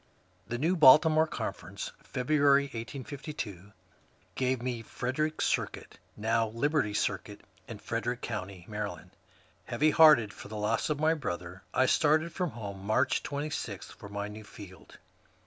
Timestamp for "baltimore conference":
0.71-1.91